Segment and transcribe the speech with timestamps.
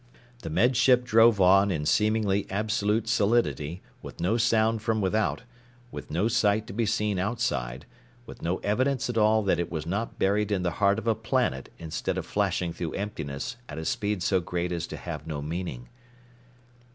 [0.41, 5.43] The Med Ship drove on in seemingly absolute solidity, with no sound from without,
[5.91, 7.85] with no sight to be seen outside,
[8.25, 11.13] with no evidence at all that it was not buried in the heart of a
[11.13, 15.39] planet instead of flashing through emptiness at a speed so great as to have no
[15.39, 15.87] meaning.